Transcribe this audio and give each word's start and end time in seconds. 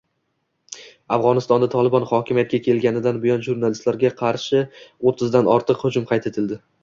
Afg‘onistonda 1.17 1.67
Tolibon 1.73 2.07
hokimiyatga 2.11 2.61
kelganidan 2.69 3.21
buyon 3.25 3.45
jurnalistlarga 3.49 4.11
qarshio´ttizdan 4.23 5.53
ortiq 5.57 5.85
hujum 5.87 6.11
qayd 6.13 6.29
etildi 6.33 6.59